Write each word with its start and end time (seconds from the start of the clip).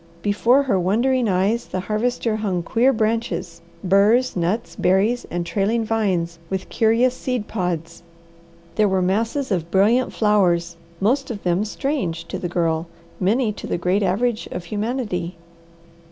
Before 0.23 0.63
her 0.63 0.79
wondering 0.79 1.29
eyes 1.29 1.67
the 1.67 1.81
Harvester 1.81 2.37
hung 2.37 2.63
queer 2.63 2.91
branches, 2.91 3.61
burs, 3.83 4.35
nuts, 4.35 4.75
berries, 4.75 5.27
and 5.29 5.45
trailing 5.45 5.85
vines 5.85 6.39
with 6.49 6.69
curious 6.69 7.13
seed 7.13 7.47
pods. 7.47 8.01
There 8.77 8.89
were 8.89 9.03
masses 9.03 9.51
of 9.51 9.69
brilliant 9.69 10.11
flowers, 10.11 10.75
most 10.99 11.29
of 11.29 11.43
them 11.43 11.63
strange 11.65 12.25
to 12.29 12.39
the 12.39 12.49
Girl, 12.49 12.87
many 13.19 13.53
to 13.53 13.67
the 13.67 13.77
great 13.77 14.01
average 14.01 14.47
of 14.47 14.63
humanity. 14.65 15.37